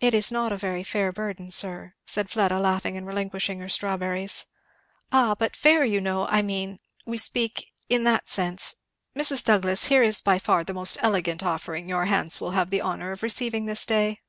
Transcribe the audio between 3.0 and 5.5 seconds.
relinquishing her strawberries. "Ah